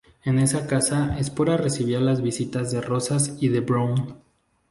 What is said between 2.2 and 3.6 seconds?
visitas de Rosas y de